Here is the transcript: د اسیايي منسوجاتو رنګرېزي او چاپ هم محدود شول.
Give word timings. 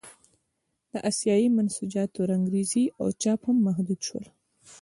د 0.91 0.93
اسیايي 1.09 1.47
منسوجاتو 1.57 2.19
رنګرېزي 2.31 2.85
او 2.99 3.07
چاپ 3.21 3.39
هم 3.47 3.57
محدود 3.67 3.99
شول. 4.07 4.25